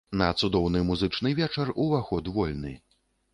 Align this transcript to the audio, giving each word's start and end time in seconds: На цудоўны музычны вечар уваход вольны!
На 0.19 0.27
цудоўны 0.45 0.81
музычны 0.87 1.33
вечар 1.41 1.71
уваход 1.85 2.33
вольны! 2.39 2.73